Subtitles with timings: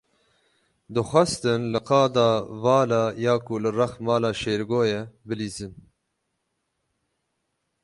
[0.93, 2.27] Dixwastin li qada
[2.63, 5.73] vala ya ku li rex mala Şêrgo ye, bilîzin.